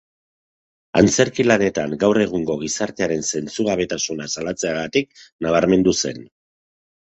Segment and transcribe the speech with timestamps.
[1.01, 5.13] Antzerki lanetan gaur egungo gizartearen zentzugabetasuna salatzeagatik
[5.49, 6.27] nabarmendu zen.